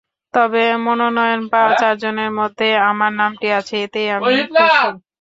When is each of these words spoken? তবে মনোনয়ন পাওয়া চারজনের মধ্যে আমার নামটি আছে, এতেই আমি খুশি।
তবে 0.33 0.63
মনোনয়ন 0.85 1.41
পাওয়া 1.51 1.71
চারজনের 1.81 2.31
মধ্যে 2.39 2.67
আমার 2.89 3.11
নামটি 3.19 3.47
আছে, 3.59 3.75
এতেই 3.85 4.07
আমি 4.15 4.31
খুশি। 4.49 4.87